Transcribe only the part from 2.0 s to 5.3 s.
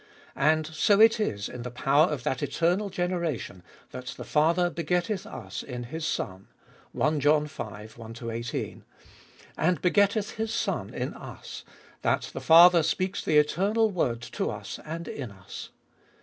of that eternal generation that the Father begetteth